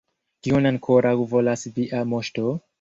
Kion 0.47 0.69
ankoraŭ 0.69 1.13
volas 1.35 1.69
via 1.79 2.05
moŝto? 2.17 2.51